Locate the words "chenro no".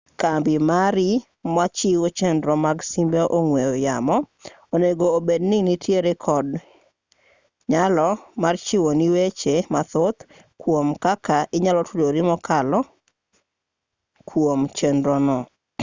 14.77-15.37